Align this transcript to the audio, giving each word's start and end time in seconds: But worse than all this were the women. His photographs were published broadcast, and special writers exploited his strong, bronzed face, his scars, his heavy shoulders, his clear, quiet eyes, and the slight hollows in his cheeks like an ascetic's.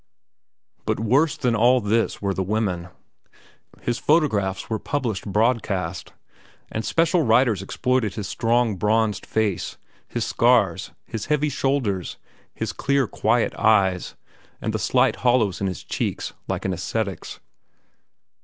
But 0.83 0.99
worse 0.99 1.37
than 1.37 1.55
all 1.55 1.79
this 1.79 2.23
were 2.23 2.33
the 2.33 2.41
women. 2.41 2.89
His 3.81 3.99
photographs 3.99 4.67
were 4.67 4.79
published 4.79 5.27
broadcast, 5.31 6.11
and 6.71 6.83
special 6.83 7.21
writers 7.21 7.61
exploited 7.61 8.15
his 8.15 8.27
strong, 8.27 8.77
bronzed 8.77 9.27
face, 9.27 9.77
his 10.07 10.25
scars, 10.25 10.89
his 11.05 11.27
heavy 11.27 11.49
shoulders, 11.49 12.17
his 12.55 12.73
clear, 12.73 13.05
quiet 13.05 13.53
eyes, 13.53 14.15
and 14.59 14.73
the 14.73 14.79
slight 14.79 15.17
hollows 15.17 15.61
in 15.61 15.67
his 15.67 15.83
cheeks 15.83 16.33
like 16.47 16.65
an 16.65 16.73
ascetic's. 16.73 17.39